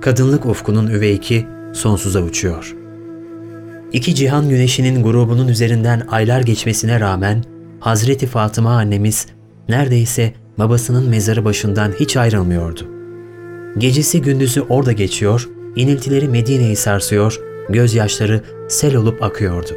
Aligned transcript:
kadınlık 0.00 0.46
ufkunun 0.46 0.86
üveyki 0.86 1.46
sonsuza 1.72 2.20
uçuyor. 2.20 2.74
İki 3.92 4.14
cihan 4.14 4.48
güneşinin 4.48 5.02
grubunun 5.02 5.48
üzerinden 5.48 6.06
aylar 6.10 6.40
geçmesine 6.40 7.00
rağmen 7.00 7.44
Hazreti 7.80 8.26
Fatıma 8.26 8.76
annemiz 8.76 9.26
neredeyse 9.68 10.32
babasının 10.58 11.08
mezarı 11.08 11.44
başından 11.44 11.92
hiç 12.00 12.16
ayrılmıyordu. 12.16 12.80
Gecesi 13.78 14.22
gündüzü 14.22 14.60
orada 14.60 14.92
geçiyor, 14.92 15.48
iniltileri 15.76 16.28
Medine'yi 16.28 16.76
sarsıyor, 16.76 17.40
gözyaşları 17.68 18.42
sel 18.68 18.96
olup 18.96 19.22
akıyordu. 19.22 19.70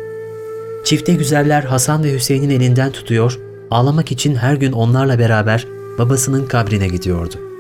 Çifte 0.84 1.14
güzeller 1.14 1.64
Hasan 1.64 2.04
ve 2.04 2.14
Hüseyin'in 2.14 2.50
elinden 2.50 2.92
tutuyor, 2.92 3.40
ağlamak 3.72 4.12
için 4.12 4.36
her 4.36 4.56
gün 4.56 4.72
onlarla 4.72 5.20
beraber 5.20 5.68
babasının 5.98 6.46
kabrine 6.46 6.88
gidiyordu. 6.88 7.51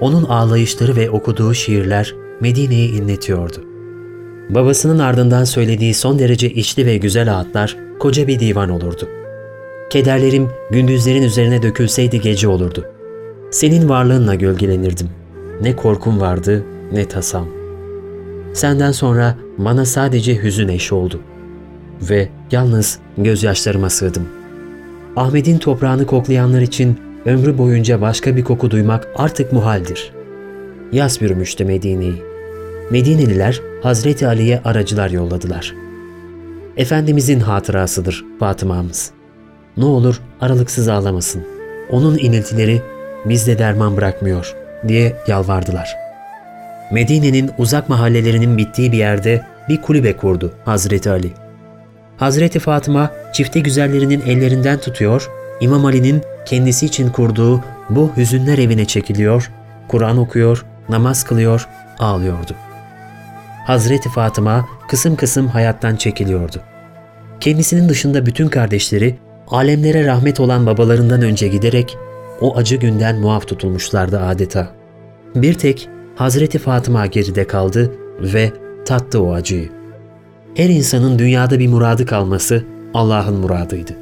Onun 0.00 0.24
ağlayışları 0.24 0.96
ve 0.96 1.10
okuduğu 1.10 1.54
şiirler 1.54 2.14
Medine'yi 2.40 2.92
inletiyordu. 2.92 3.64
Babasının 4.48 4.98
ardından 4.98 5.44
söylediği 5.44 5.94
son 5.94 6.18
derece 6.18 6.50
içli 6.50 6.86
ve 6.86 6.96
güzel 6.96 7.34
ağıtlar 7.34 7.76
koca 7.98 8.26
bir 8.26 8.40
divan 8.40 8.68
olurdu. 8.68 9.08
Kederlerim 9.90 10.48
gündüzlerin 10.70 11.22
üzerine 11.22 11.62
dökülseydi 11.62 12.20
gece 12.20 12.48
olurdu. 12.48 12.84
Senin 13.50 13.88
varlığınla 13.88 14.34
gölgelenirdim. 14.34 15.08
Ne 15.60 15.76
korkum 15.76 16.20
vardı 16.20 16.64
ne 16.92 17.08
tasam. 17.08 17.48
Senden 18.52 18.92
sonra 18.92 19.36
bana 19.58 19.84
sadece 19.84 20.42
hüzün 20.42 20.68
eş 20.68 20.92
oldu. 20.92 21.20
Ve 22.10 22.28
yalnız 22.50 22.98
gözyaşlarıma 23.18 23.90
sığdım. 23.90 24.28
Ahmet'in 25.16 25.58
toprağını 25.58 26.06
koklayanlar 26.06 26.60
için 26.60 26.98
ömrü 27.26 27.58
boyunca 27.58 28.00
başka 28.00 28.36
bir 28.36 28.44
koku 28.44 28.70
duymak 28.70 29.08
artık 29.16 29.52
muhaldir. 29.52 30.12
Yaz 30.92 31.20
bürümüştü 31.20 31.64
Medine'yi. 31.64 32.22
Medineliler 32.90 33.60
Hazreti 33.82 34.26
Ali'ye 34.26 34.60
aracılar 34.64 35.10
yolladılar. 35.10 35.74
Efendimizin 36.76 37.40
hatırasıdır 37.40 38.24
Fatıma'mız. 38.40 39.10
Ne 39.76 39.84
olur 39.84 40.20
aralıksız 40.40 40.88
ağlamasın. 40.88 41.42
Onun 41.90 42.18
iniltileri 42.18 42.82
bizde 43.24 43.58
derman 43.58 43.96
bırakmıyor 43.96 44.54
diye 44.88 45.16
yalvardılar. 45.28 45.96
Medine'nin 46.92 47.50
uzak 47.58 47.88
mahallelerinin 47.88 48.58
bittiği 48.58 48.92
bir 48.92 48.98
yerde 48.98 49.46
bir 49.68 49.82
kulübe 49.82 50.16
kurdu 50.16 50.52
Hazreti 50.64 51.10
Ali. 51.10 51.30
Hazreti 52.16 52.58
Fatıma 52.58 53.10
çifte 53.32 53.60
güzellerinin 53.60 54.20
ellerinden 54.20 54.78
tutuyor, 54.78 55.30
İmam 55.60 55.86
Ali'nin 55.86 56.22
kendisi 56.50 56.86
için 56.86 57.08
kurduğu 57.10 57.60
bu 57.90 58.10
hüzünler 58.16 58.58
evine 58.58 58.84
çekiliyor, 58.84 59.50
Kur'an 59.88 60.18
okuyor, 60.18 60.66
namaz 60.88 61.24
kılıyor, 61.24 61.68
ağlıyordu. 61.98 62.54
Hazreti 63.66 64.08
Fatıma 64.08 64.68
kısım 64.88 65.16
kısım 65.16 65.48
hayattan 65.48 65.96
çekiliyordu. 65.96 66.56
Kendisinin 67.40 67.88
dışında 67.88 68.26
bütün 68.26 68.48
kardeşleri 68.48 69.18
alemlere 69.48 70.06
rahmet 70.06 70.40
olan 70.40 70.66
babalarından 70.66 71.22
önce 71.22 71.48
giderek 71.48 71.96
o 72.40 72.56
acı 72.56 72.76
günden 72.76 73.20
muaf 73.20 73.48
tutulmuşlardı 73.48 74.20
adeta. 74.20 74.68
Bir 75.34 75.54
tek 75.54 75.88
Hazreti 76.16 76.58
Fatıma 76.58 77.06
geride 77.06 77.46
kaldı 77.46 77.92
ve 78.20 78.52
tattı 78.84 79.22
o 79.22 79.32
acıyı. 79.32 79.70
Her 80.54 80.68
insanın 80.68 81.18
dünyada 81.18 81.58
bir 81.58 81.68
muradı 81.68 82.06
kalması 82.06 82.64
Allah'ın 82.94 83.34
muradıydı. 83.34 83.92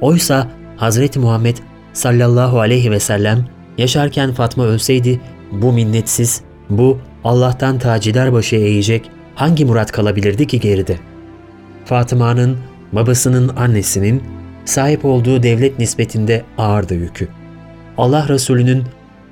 Oysa 0.00 0.48
Hazreti 0.76 1.18
Muhammed 1.18 1.56
sallallahu 1.92 2.60
aleyhi 2.60 2.90
ve 2.90 3.00
sellem 3.00 3.46
yaşarken 3.78 4.32
Fatma 4.32 4.64
ölseydi 4.64 5.20
bu 5.52 5.72
minnetsiz, 5.72 6.40
bu 6.70 6.98
Allah'tan 7.24 7.78
tacidar 7.78 8.32
başı 8.32 8.56
eğecek 8.56 9.10
hangi 9.34 9.64
murat 9.64 9.92
kalabilirdi 9.92 10.46
ki 10.46 10.60
geride? 10.60 10.96
Fatıma'nın, 11.84 12.58
babasının 12.92 13.56
annesinin 13.56 14.22
sahip 14.64 15.04
olduğu 15.04 15.42
devlet 15.42 15.78
nispetinde 15.78 16.42
ağırdı 16.58 16.94
yükü. 16.94 17.28
Allah 17.98 18.28
Resulü'nün 18.28 18.84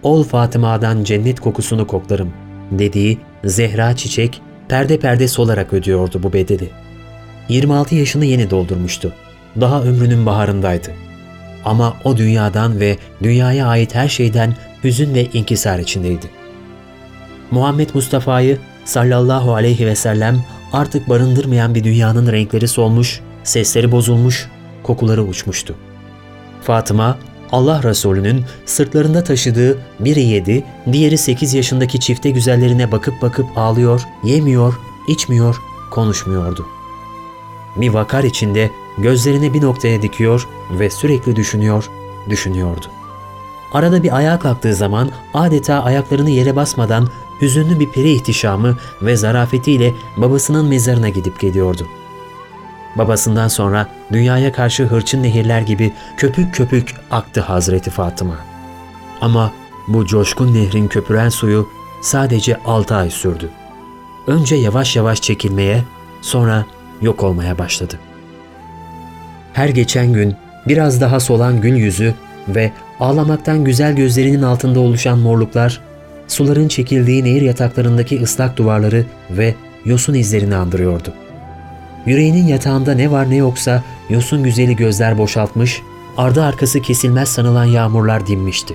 ''Ol 0.03 0.25
Fatıma'dan 0.25 1.05
cennet 1.05 1.41
kokusunu 1.41 1.87
koklarım'' 1.87 2.33
dediği 2.71 3.19
Zehra 3.45 3.97
Çiçek 3.97 4.41
perde 4.69 4.99
perde 4.99 5.29
solarak 5.29 5.73
ödüyordu 5.73 6.23
bu 6.23 6.33
bedeli. 6.33 6.71
26 7.49 7.95
yaşını 7.95 8.25
yeni 8.25 8.51
doldurmuştu. 8.51 9.13
Daha 9.61 9.83
ömrünün 9.83 10.27
baharındaydı. 10.27 10.91
Ama 11.65 11.97
o 12.05 12.17
dünyadan 12.17 12.81
ve 12.81 12.97
dünyaya 13.23 13.67
ait 13.67 13.95
her 13.95 14.09
şeyden 14.09 14.57
hüzün 14.85 15.15
ve 15.15 15.25
inkisar 15.25 15.79
içindeydi. 15.79 16.31
Muhammed 17.51 17.91
Mustafa'yı 17.95 18.59
sallallahu 18.85 19.55
aleyhi 19.55 19.87
ve 19.87 19.97
sellem 19.97 20.45
artık 20.73 21.09
barındırmayan 21.09 21.75
bir 21.75 21.85
dünyanın 21.85 22.33
renkleri 22.33 22.69
solmuş, 22.69 23.21
sesleri 23.45 23.93
bozulmuş, 23.93 24.49
kokuları 24.83 25.23
uçmuştu. 25.23 25.75
Fatıma, 26.63 27.19
Allah 27.53 27.83
Resulü'nün 27.83 28.45
sırtlarında 28.67 29.25
taşıdığı 29.25 29.79
biri 30.01 30.21
yedi, 30.21 30.65
diğeri 30.93 31.19
sekiz 31.19 31.55
yaşındaki 31.55 32.01
çifte 32.01 32.31
güzellerine 32.31 32.93
bakıp 32.93 33.23
bakıp 33.23 33.47
ağlıyor, 33.57 34.03
yemiyor, 34.25 34.75
içmiyor, 35.09 35.57
konuşmuyordu. 35.91 36.67
Bir 37.77 37.89
vakar 37.89 38.25
içinde 38.25 38.71
gözlerini 38.99 39.55
bir 39.55 39.63
noktaya 39.63 40.03
dikiyor 40.03 40.49
ve 40.71 40.91
sürekli 40.91 41.37
düşünüyor, 41.37 41.91
düşünüyordu. 42.31 42.87
Arada 43.73 44.03
bir 44.03 44.17
ayağa 44.17 44.39
kalktığı 44.39 44.75
zaman 44.75 45.11
adeta 45.35 45.83
ayaklarını 45.83 46.31
yere 46.31 46.57
basmadan 46.57 47.09
hüzünlü 47.41 47.81
bir 47.81 47.89
peri 47.89 48.11
ihtişamı 48.11 48.77
ve 49.03 49.17
zarafetiyle 49.17 49.95
babasının 50.17 50.67
mezarına 50.67 51.09
gidip 51.09 51.41
geliyordu. 51.41 51.87
Babasından 52.97 53.49
sonra 53.49 53.89
dünyaya 54.13 54.53
karşı 54.53 54.85
hırçın 54.85 55.23
nehirler 55.23 55.61
gibi 55.61 55.93
köpük 56.17 56.55
köpük 56.55 56.95
aktı 57.11 57.41
Hazreti 57.41 57.91
Fatıma. 57.91 58.37
Ama 59.21 59.53
bu 59.89 60.07
coşkun 60.07 60.55
nehrin 60.55 60.89
köpüren 60.89 61.29
suyu 61.29 61.69
sadece 62.01 62.57
altı 62.65 62.95
ay 62.95 63.11
sürdü. 63.11 63.51
Önce 64.27 64.57
yavaş 64.57 64.97
yavaş 64.97 65.23
çekilmeye, 65.23 65.85
sonra 66.21 66.67
yok 67.01 67.23
olmaya 67.23 67.59
başladı. 67.59 67.99
Her 69.53 69.69
geçen 69.69 70.13
gün 70.13 70.37
biraz 70.69 71.01
daha 71.01 71.21
solan 71.21 71.61
gül 71.61 71.77
yüzü 71.77 72.15
ve 72.49 72.73
ağlamaktan 73.01 73.65
güzel 73.65 73.97
gözlerinin 73.97 74.43
altında 74.43 74.81
oluşan 74.81 75.19
morluklar, 75.19 75.81
suların 76.29 76.69
çekildiği 76.69 77.25
nehir 77.25 77.43
yataklarındaki 77.43 78.23
ıslak 78.23 78.57
duvarları 78.57 79.05
ve 79.31 79.55
yosun 79.85 80.15
izlerini 80.15 80.57
andırıyordu. 80.57 81.15
Yüreğinin 82.07 82.47
yatağında 82.47 82.95
ne 82.95 83.11
var 83.11 83.31
ne 83.31 83.37
yoksa 83.37 83.83
yosun 84.11 84.43
güzeli 84.43 84.77
gözler 84.77 85.19
boşaltmış, 85.19 85.83
ardı 86.17 86.45
arkası 86.45 86.83
kesilmez 86.83 87.29
sanılan 87.29 87.65
yağmurlar 87.65 88.27
dinmişti. 88.27 88.75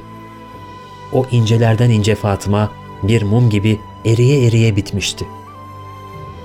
O 1.14 1.26
incelerden 1.32 1.90
ince 1.90 2.16
Fatıma 2.16 2.72
bir 3.04 3.24
mum 3.24 3.50
gibi 3.50 3.80
eriye 4.06 4.48
eriye 4.48 4.76
bitmişti. 4.76 5.26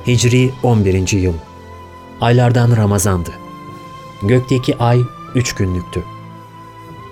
Hicri 0.07 0.51
11. 0.63 1.13
yıl. 1.13 1.35
Aylardan 2.21 2.77
Ramazandı. 2.77 3.42
Gökteki 4.23 4.79
ay 4.79 5.01
üç 5.35 5.53
günlüktü. 5.53 6.03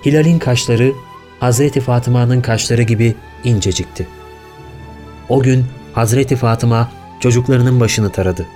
Hilal'in 0.05 0.39
kaşları 0.39 0.93
Hazreti 1.39 1.81
Fatıma'nın 1.81 2.41
kaşları 2.41 2.81
gibi 2.81 3.15
incecikti. 3.43 4.07
O 5.29 5.41
gün 5.41 5.65
Hazreti 5.93 6.35
Fatıma 6.35 6.91
çocuklarının 7.19 7.79
başını 7.79 8.11
taradı. 8.11 8.47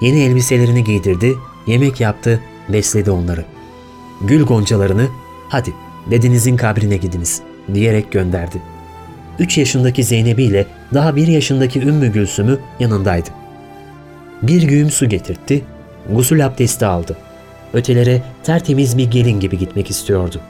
Yeni 0.00 0.20
elbiselerini 0.20 0.84
giydirdi, 0.84 1.34
yemek 1.66 2.00
yaptı, 2.00 2.40
besledi 2.68 3.10
onları. 3.10 3.44
Gül 4.20 4.44
goncalarını 4.44 5.08
hadi 5.48 5.72
dedenizin 6.10 6.56
kabrine 6.56 6.96
gidiniz 6.96 7.42
diyerek 7.74 8.12
gönderdi. 8.12 8.62
Üç 9.38 9.58
yaşındaki 9.58 10.04
Zeynep'i 10.04 10.42
ile 10.42 10.66
daha 10.94 11.16
bir 11.16 11.28
yaşındaki 11.28 11.80
Ümmü 11.80 12.12
Gülsüm'ü 12.12 12.58
yanındaydı. 12.80 13.28
Bir 14.42 14.62
güğüm 14.62 14.90
su 14.90 15.08
getirtti, 15.08 15.64
gusül 16.12 16.46
abdesti 16.46 16.86
aldı. 16.86 17.16
Ötelere 17.74 18.22
tertemiz 18.42 18.98
bir 18.98 19.10
gelin 19.10 19.40
gibi 19.40 19.58
gitmek 19.58 19.90
istiyordu. 19.90 20.40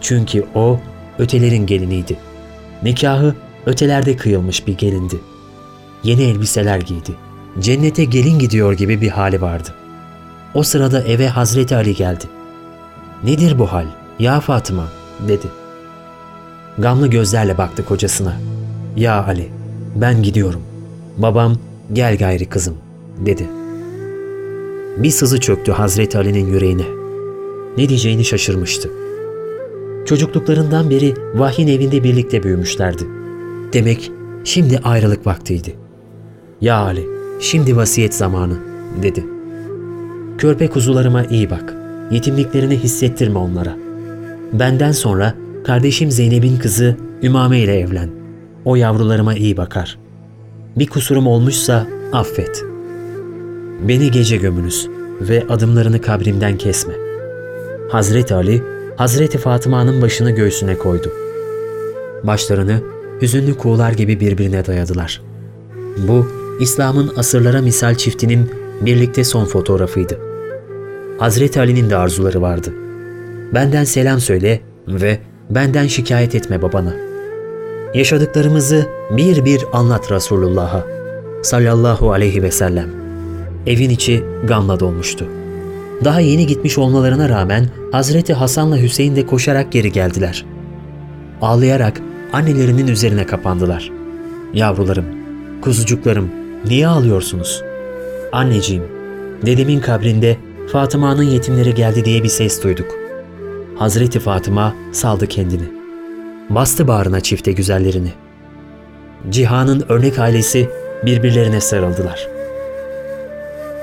Çünkü 0.00 0.46
o 0.54 0.78
ötelerin 1.18 1.66
geliniydi. 1.66 2.16
Nikahı 2.82 3.34
ötelerde 3.66 4.16
kıyılmış 4.16 4.66
bir 4.66 4.78
gelindi. 4.78 5.20
Yeni 6.04 6.22
elbiseler 6.22 6.80
giydi. 6.80 7.10
Cennete 7.60 8.04
gelin 8.04 8.38
gidiyor 8.38 8.72
gibi 8.72 9.00
bir 9.00 9.08
hali 9.08 9.40
vardı. 9.40 9.74
O 10.54 10.62
sırada 10.62 11.02
eve 11.02 11.28
Hazreti 11.28 11.76
Ali 11.76 11.94
geldi. 11.94 12.24
Nedir 13.24 13.58
bu 13.58 13.72
hal? 13.72 13.86
Ya 14.18 14.40
Fatıma 14.40 14.88
dedi. 15.28 15.46
Gamlı 16.78 17.06
gözlerle 17.06 17.58
baktı 17.58 17.84
kocasına. 17.84 18.36
Ya 18.96 19.24
Ali 19.24 19.48
ben 19.96 20.22
gidiyorum. 20.22 20.62
Babam 21.16 21.56
gel 21.92 22.18
gayri 22.18 22.46
kızım 22.46 22.76
dedi. 23.18 23.59
Bir 25.02 25.10
sızı 25.10 25.40
çöktü 25.40 25.72
Hazreti 25.72 26.18
Ali'nin 26.18 26.46
yüreğine. 26.46 26.86
Ne 27.76 27.88
diyeceğini 27.88 28.24
şaşırmıştı. 28.24 28.90
Çocukluklarından 30.06 30.90
beri 30.90 31.14
vahyin 31.34 31.68
evinde 31.68 32.04
birlikte 32.04 32.42
büyümüşlerdi. 32.42 33.02
Demek 33.72 34.10
Şimdi 34.44 34.78
ayrılık 34.78 35.26
vaktiydi. 35.26 35.76
Ya 36.60 36.76
Ali, 36.76 37.06
şimdi 37.40 37.76
vasiyet 37.76 38.14
zamanı, 38.14 38.58
dedi. 39.02 39.24
Körpe 40.38 40.68
kuzularıma 40.68 41.24
iyi 41.24 41.50
bak. 41.50 41.74
Yetimliklerini 42.10 42.78
hissettirme 42.78 43.38
onlara. 43.38 43.76
Benden 44.52 44.92
sonra 44.92 45.34
kardeşim 45.64 46.10
Zeynep'in 46.10 46.58
kızı 46.58 46.96
Ümame 47.22 47.58
ile 47.58 47.78
evlen. 47.78 48.10
O 48.64 48.76
yavrularıma 48.76 49.34
iyi 49.34 49.56
bakar. 49.56 49.98
Bir 50.76 50.86
kusurum 50.86 51.26
olmuşsa 51.26 51.86
affet. 52.12 52.69
Beni 53.88 54.10
gece 54.10 54.36
gömünüz 54.36 54.88
ve 55.20 55.44
adımlarını 55.48 56.00
kabrimden 56.00 56.58
kesme. 56.58 56.94
Hazreti 57.88 58.34
Ali, 58.34 58.62
Hazreti 58.96 59.38
Fatıma'nın 59.38 60.02
başını 60.02 60.30
göğsüne 60.30 60.78
koydu. 60.78 61.12
Başlarını 62.24 62.80
hüzünlü 63.22 63.58
kuğular 63.58 63.92
gibi 63.92 64.20
birbirine 64.20 64.66
dayadılar. 64.66 65.22
Bu, 66.08 66.26
İslam'ın 66.60 67.12
asırlara 67.16 67.62
misal 67.62 67.94
çiftinin 67.94 68.50
birlikte 68.80 69.24
son 69.24 69.44
fotoğrafıydı. 69.44 70.18
Hazreti 71.18 71.60
Ali'nin 71.60 71.90
de 71.90 71.96
arzuları 71.96 72.42
vardı. 72.42 72.72
Benden 73.54 73.84
selam 73.84 74.20
söyle 74.20 74.60
ve 74.88 75.18
benden 75.50 75.86
şikayet 75.86 76.34
etme 76.34 76.62
babana. 76.62 76.94
Yaşadıklarımızı 77.94 78.86
bir 79.10 79.44
bir 79.44 79.64
anlat 79.72 80.12
Resulullah'a 80.12 80.86
sallallahu 81.42 82.12
aleyhi 82.12 82.42
ve 82.42 82.50
sellem. 82.50 82.99
Evin 83.66 83.90
içi 83.90 84.24
gamla 84.44 84.80
dolmuştu. 84.80 85.26
Daha 86.04 86.20
yeni 86.20 86.46
gitmiş 86.46 86.78
olmalarına 86.78 87.28
rağmen 87.28 87.66
Hazreti 87.92 88.34
Hasan'la 88.34 88.78
Hüseyin 88.78 89.16
de 89.16 89.26
koşarak 89.26 89.72
geri 89.72 89.92
geldiler. 89.92 90.44
Ağlayarak 91.42 92.00
annelerinin 92.32 92.86
üzerine 92.86 93.26
kapandılar. 93.26 93.90
Yavrularım, 94.54 95.04
kuzucuklarım, 95.62 96.30
niye 96.66 96.88
ağlıyorsunuz? 96.88 97.62
Anneciğim, 98.32 98.82
dedemin 99.46 99.80
kabrinde 99.80 100.36
Fatıma'nın 100.72 101.22
yetimleri 101.22 101.74
geldi 101.74 102.04
diye 102.04 102.22
bir 102.22 102.28
ses 102.28 102.62
duyduk. 102.62 102.86
Hazreti 103.76 104.20
Fatıma 104.20 104.74
saldı 104.92 105.26
kendini. 105.26 105.64
Bastı 106.50 106.88
bağrına 106.88 107.20
çifte 107.20 107.52
güzellerini. 107.52 108.12
Cihan'ın 109.30 109.84
örnek 109.88 110.18
ailesi 110.18 110.70
birbirlerine 111.06 111.60
sarıldılar. 111.60 112.29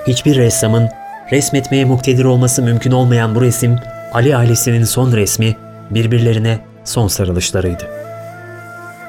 Hiçbir 0.08 0.36
ressamın 0.36 0.90
resmetmeye 1.32 1.86
muktedir 1.86 2.26
olması 2.26 2.64
mümkün 2.64 2.92
olmayan 2.92 3.36
bu 3.36 3.42
resim, 3.42 3.76
Ali 4.14 4.36
ailesinin 4.36 4.84
son 4.84 5.12
resmi, 5.12 5.56
birbirlerine 5.90 6.60
son 6.84 7.08
sarılışlarıydı. 7.08 7.88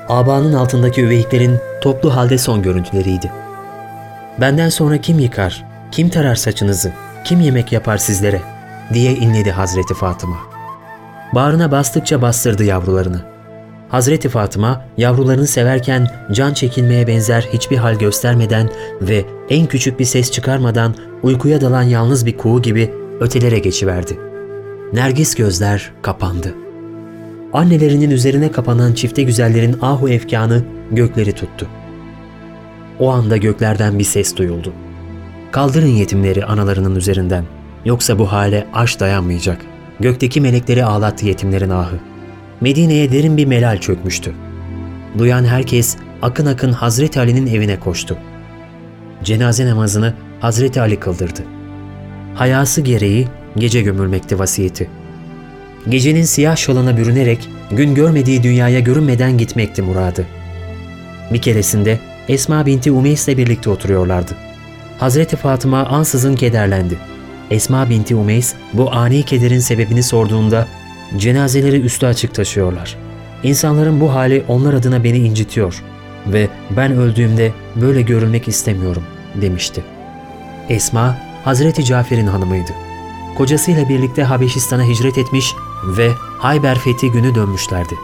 Abanın 0.09 0.53
altındaki 0.53 1.03
üveyiklerin 1.03 1.61
toplu 1.81 2.17
halde 2.17 2.39
son 2.39 2.62
görüntüleriydi. 2.62 3.33
Benden 4.41 4.69
sonra 4.69 4.99
kim 4.99 5.19
yıkar, 5.19 5.65
kim 5.93 6.09
tarar 6.09 6.35
saçınızı, 6.35 6.93
kim 7.25 7.41
yemek 7.41 7.73
yapar 7.73 7.97
sizlere 7.97 8.41
diye 8.94 9.12
inledi 9.12 9.51
Hazreti 9.51 9.94
Fatıma. 9.94 10.39
Bağrına 11.35 11.73
bastıkça 11.73 12.23
bastırdı 12.23 12.65
yavrularını. 12.65 13.23
Hazreti 13.88 14.29
Fatıma 14.29 14.85
yavrularını 14.96 15.46
severken 15.46 16.06
can 16.32 16.55
çekilmeye 16.55 17.06
benzer 17.06 17.49
hiçbir 17.52 17.76
hal 17.76 17.99
göstermeden 17.99 18.70
ve 19.02 19.25
en 19.50 19.67
küçük 19.67 19.99
bir 19.99 20.05
ses 20.05 20.31
çıkarmadan 20.31 20.94
uykuya 21.23 21.61
dalan 21.61 21.82
yalnız 21.82 22.26
bir 22.26 22.37
kuğu 22.37 22.62
gibi 22.62 22.94
ötelere 23.20 23.58
geçiverdi. 23.58 24.19
Nergis 24.93 25.35
gözler 25.35 25.93
kapandı. 26.02 26.55
Annelerinin 27.52 28.11
üzerine 28.11 28.52
kapanan 28.52 28.93
çifte 28.93 29.23
güzellerin 29.23 29.76
ahu 29.82 30.08
efkanı 30.08 30.64
gökleri 30.91 31.32
tuttu. 31.32 31.67
O 32.99 33.11
anda 33.11 33.37
göklerden 33.37 33.99
bir 33.99 34.05
ses 34.05 34.37
duyuldu. 34.37 34.73
Kaldırın 35.52 35.87
yetimleri 35.87 36.44
analarının 36.44 36.96
üzerinden. 36.96 37.44
Yoksa 37.84 38.19
bu 38.19 38.32
hale 38.32 38.67
aş 38.75 39.00
dayanmayacak. 39.00 39.58
Gökteki 40.00 40.41
melekleri 40.41 40.84
ağlattı 40.84 41.26
yetimlerin 41.26 41.70
ahı. 41.70 41.99
Medine'ye 42.60 43.12
derin 43.12 43.37
bir 43.37 43.46
melal 43.46 43.78
çökmüştü. 43.78 44.34
Duyan 45.19 45.44
herkes 45.44 45.96
akın 46.22 46.46
akın 46.46 46.72
Hazreti 46.72 47.20
Ali'nin 47.20 47.46
evine 47.46 47.81
koştu. 47.81 48.19
Cenaze 49.25 49.66
namazını 49.66 50.14
Hazreti 50.40 50.81
Ali 50.81 51.00
kıldırdı. 51.00 51.40
Hayası 52.34 52.81
gereği 52.81 53.28
gece 53.56 53.82
gömülmekti 53.82 54.38
vasiyeti. 54.38 54.90
Gecenin 55.88 56.22
siyah 56.22 56.56
şalına 56.56 56.96
bürünerek 56.96 57.49
gün 57.70 57.94
görmediği 57.94 58.43
dünyaya 58.43 58.81
görünmeden 58.81 59.38
gitmekti 59.38 59.82
muradı. 59.82 60.26
Bir 61.32 61.43
keresinde 61.43 61.99
Esma 62.28 62.66
binti 62.66 62.90
Umeys 62.90 63.28
ile 63.28 63.37
birlikte 63.37 63.70
oturuyorlardı. 63.70 64.32
Hazreti 64.99 65.37
Fatıma 65.37 65.87
ansızın 65.87 66.34
kederlendi. 66.34 66.99
Esma 67.50 67.90
binti 67.90 68.14
Umeys 68.14 68.55
bu 68.72 68.93
ani 68.93 69.22
kederin 69.22 69.58
sebebini 69.58 70.02
sorduğunda 70.02 70.69
cenazeleri 71.16 71.81
üstü 71.81 72.06
açık 72.06 72.34
taşıyorlar. 72.34 72.96
İnsanların 73.43 74.00
bu 74.00 74.14
hali 74.14 74.44
onlar 74.49 74.75
adına 74.75 75.05
beni 75.05 75.19
incitiyor 75.19 75.82
ve 76.26 76.49
ben 76.76 76.93
öldüğümde 76.93 77.52
böyle 77.76 78.02
görülmek 78.02 78.49
istemiyorum 78.49 79.02
demişti. 79.34 79.84
Esma 80.69 81.19
Hazreti 81.44 81.84
Cafer'in 81.84 82.26
hanımıydı. 82.26 82.72
Kocasıyla 83.37 83.88
birlikte 83.88 84.25
Habeşistan'a 84.25 84.84
hicret 84.84 85.19
etmiş 85.19 85.55
ve 85.84 86.10
Hayber 86.38 86.78
fethi 86.78 87.10
günü 87.10 87.34
dönmüşlerdi. 87.34 87.94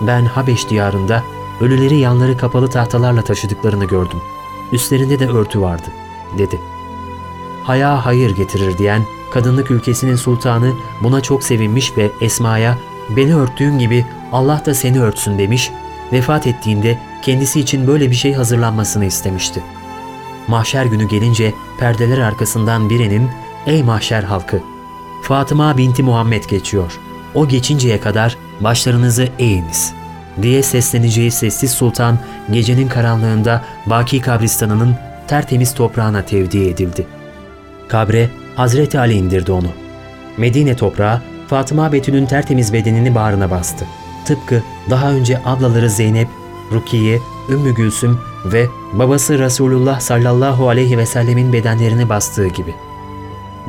Ben 0.00 0.24
Habeş 0.24 0.70
diyarında 0.70 1.22
ölüleri 1.60 1.98
yanları 1.98 2.36
kapalı 2.36 2.70
tahtalarla 2.70 3.22
taşıdıklarını 3.22 3.84
gördüm. 3.84 4.18
Üstlerinde 4.72 5.18
de 5.18 5.28
örtü 5.28 5.60
vardı, 5.60 5.86
dedi. 6.38 6.58
Haya 7.64 8.06
hayır 8.06 8.36
getirir 8.36 8.78
diyen 8.78 9.02
kadınlık 9.32 9.70
ülkesinin 9.70 10.16
sultanı 10.16 10.72
buna 11.02 11.20
çok 11.20 11.44
sevinmiş 11.44 11.96
ve 11.96 12.10
Esma'ya 12.20 12.78
beni 13.16 13.36
örttüğün 13.36 13.78
gibi 13.78 14.06
Allah 14.32 14.62
da 14.66 14.74
seni 14.74 15.00
örtsün 15.00 15.38
demiş, 15.38 15.70
vefat 16.12 16.46
ettiğinde 16.46 16.98
kendisi 17.22 17.60
için 17.60 17.86
böyle 17.86 18.10
bir 18.10 18.16
şey 18.16 18.32
hazırlanmasını 18.32 19.04
istemişti. 19.04 19.62
Mahşer 20.48 20.84
günü 20.84 21.08
gelince 21.08 21.54
perdeler 21.78 22.18
arkasından 22.18 22.90
birinin 22.90 23.30
''Ey 23.66 23.82
mahşer 23.82 24.22
halkı, 24.22 24.62
Fatıma 25.22 25.76
binti 25.76 26.02
Muhammed 26.02 26.44
geçiyor. 26.44 27.00
O 27.34 27.48
geçinceye 27.48 28.00
kadar 28.00 28.36
başlarınızı 28.60 29.28
eğiniz.'' 29.38 30.00
diye 30.42 30.62
sesleneceği 30.62 31.30
sessiz 31.30 31.70
sultan 31.70 32.18
gecenin 32.50 32.88
karanlığında 32.88 33.64
Baki 33.86 34.20
kabristanının 34.20 34.96
tertemiz 35.28 35.74
toprağına 35.74 36.22
tevdi 36.22 36.68
edildi. 36.68 37.06
Kabre 37.88 38.30
Hazreti 38.60 38.98
Ali 38.98 39.14
indirdi 39.14 39.52
onu. 39.52 39.68
Medine 40.36 40.76
toprağı 40.76 41.20
Fatıma 41.48 41.92
Betül'ün 41.92 42.26
tertemiz 42.26 42.72
bedenini 42.72 43.14
bağrına 43.14 43.50
bastı. 43.50 43.86
Tıpkı 44.24 44.62
daha 44.90 45.12
önce 45.12 45.40
ablaları 45.44 45.90
Zeynep, 45.90 46.28
Rukiye, 46.72 47.18
Ümmü 47.48 47.74
Gülsüm 47.74 48.18
ve 48.44 48.66
babası 48.92 49.38
Resulullah 49.38 50.00
sallallahu 50.00 50.68
aleyhi 50.68 50.98
ve 50.98 51.06
sellemin 51.06 51.52
bedenlerini 51.52 52.08
bastığı 52.08 52.46
gibi. 52.46 52.74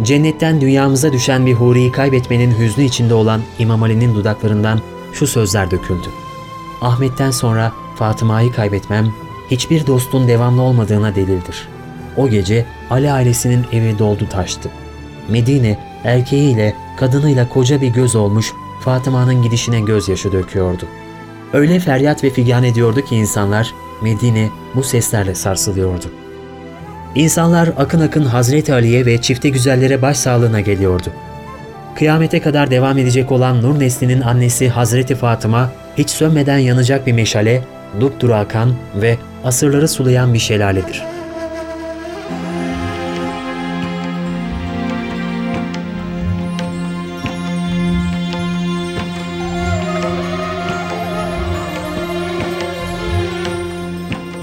Cennetten 0.01 0.61
dünyamıza 0.61 1.13
düşen 1.13 1.45
bir 1.45 1.53
huriyi 1.53 1.91
kaybetmenin 1.91 2.59
hüznü 2.59 2.83
içinde 2.83 3.13
olan 3.13 3.41
İmam 3.59 3.83
Ali'nin 3.83 4.15
dudaklarından 4.15 4.79
şu 5.13 5.27
sözler 5.27 5.71
döküldü. 5.71 6.07
Ahmet'ten 6.81 7.31
sonra 7.31 7.71
Fatıma'yı 7.95 8.51
kaybetmem 8.51 9.13
hiçbir 9.51 9.87
dostun 9.87 10.27
devamlı 10.27 10.61
olmadığına 10.61 11.15
delildir. 11.15 11.70
O 12.17 12.29
gece 12.29 12.65
Ali 12.89 13.11
ailesinin 13.11 13.65
evi 13.73 13.99
doldu 13.99 14.29
taştı. 14.29 14.69
Medine 15.29 15.77
erkeğiyle 16.03 16.73
kadınıyla 16.97 17.49
koca 17.49 17.81
bir 17.81 17.87
göz 17.87 18.15
olmuş 18.15 18.53
Fatıma'nın 18.81 19.43
gidişine 19.43 19.79
gözyaşı 19.79 20.31
döküyordu. 20.31 20.85
Öyle 21.53 21.79
feryat 21.79 22.23
ve 22.23 22.29
figan 22.29 22.63
ediyordu 22.63 23.05
ki 23.05 23.15
insanlar 23.15 23.73
Medine 24.01 24.49
bu 24.75 24.83
seslerle 24.83 25.35
sarsılıyordu. 25.35 26.05
İnsanlar 27.15 27.69
akın 27.77 28.01
akın 28.01 28.25
Hazreti 28.25 28.73
Ali'ye 28.73 29.05
ve 29.05 29.21
çifte 29.21 29.49
güzellere 29.49 30.01
başsağlığına 30.01 30.59
geliyordu. 30.59 31.07
Kıyamete 31.95 32.39
kadar 32.39 32.71
devam 32.71 32.97
edecek 32.97 33.31
olan 33.31 33.61
Nur 33.61 33.79
neslinin 33.79 34.21
annesi 34.21 34.69
Hazreti 34.69 35.15
Fatıma 35.15 35.71
hiç 35.97 36.09
sönmeden 36.09 36.57
yanacak 36.57 37.07
bir 37.07 37.13
meşale, 37.13 37.63
dupduru 37.99 38.33
akan 38.33 38.73
ve 38.95 39.17
asırları 39.43 39.87
sulayan 39.87 40.33
bir 40.33 40.39
şelaledir. 40.39 41.10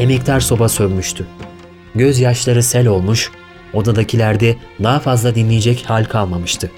Emektar 0.09 0.41
soba 0.41 0.69
sönmüştü. 0.69 1.27
Gözyaşları 1.95 2.63
sel 2.63 2.87
olmuş, 2.87 3.31
odadakilerde 3.73 4.57
daha 4.83 5.01
fazla 5.01 5.35
dinleyecek 5.35 5.85
hal 5.87 6.05
kalmamıştı. 6.05 6.71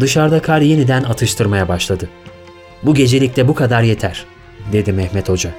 Dışarıda 0.00 0.42
kar 0.42 0.60
yeniden 0.60 1.02
atıştırmaya 1.02 1.68
başladı. 1.68 2.08
Bu 2.82 2.94
gecelikte 2.94 3.48
bu 3.48 3.54
kadar 3.54 3.82
yeter, 3.82 4.24
dedi 4.72 4.92
Mehmet 4.92 5.28
Hoca. 5.28 5.50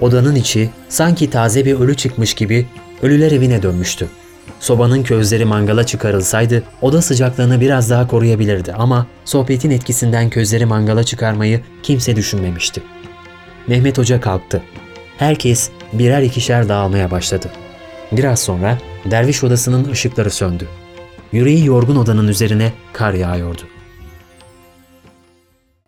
Odanın 0.00 0.34
içi 0.34 0.70
sanki 0.88 1.30
taze 1.30 1.64
bir 1.64 1.74
ölü 1.74 1.96
çıkmış 1.96 2.34
gibi 2.34 2.66
ölüler 3.02 3.32
evine 3.32 3.62
dönmüştü. 3.62 4.08
Sobanın 4.60 5.02
közleri 5.02 5.44
mangala 5.44 5.86
çıkarılsaydı 5.86 6.62
oda 6.82 7.02
sıcaklığını 7.02 7.60
biraz 7.60 7.90
daha 7.90 8.06
koruyabilirdi 8.06 8.72
ama 8.72 9.06
sohbetin 9.24 9.70
etkisinden 9.70 10.30
közleri 10.30 10.66
mangala 10.66 11.04
çıkarmayı 11.04 11.60
kimse 11.82 12.16
düşünmemişti. 12.16 12.82
Mehmet 13.66 13.98
Hoca 13.98 14.20
kalktı. 14.20 14.62
Herkes 15.18 15.70
birer 15.92 16.22
ikişer 16.22 16.68
dağılmaya 16.68 17.10
başladı. 17.10 17.50
Biraz 18.12 18.40
sonra 18.40 18.78
derviş 19.04 19.44
odasının 19.44 19.90
ışıkları 19.90 20.30
söndü. 20.30 20.68
Yüreği 21.32 21.66
yorgun 21.66 21.96
odanın 21.96 22.28
üzerine 22.28 22.72
kar 22.92 23.14
yağıyordu. 23.14 23.62